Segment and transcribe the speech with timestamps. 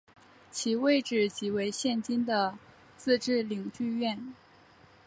[0.49, 2.57] 其位置即为现今的
[2.97, 4.33] 自治领剧院。